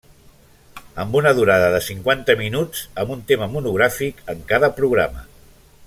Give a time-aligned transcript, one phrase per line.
[1.03, 5.25] Amb una durada de cinquanta minuts, amb un tema monogràfic en cada programa.